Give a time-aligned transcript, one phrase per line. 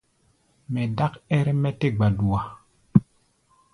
[0.71, 2.39] Mɛ dák ɛ́r-mɛ́ tɛ́ gbadua.